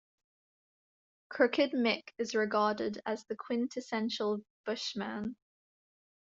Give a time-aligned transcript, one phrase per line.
[1.29, 5.35] Crooked Mick is regarded as the quintessential bushman.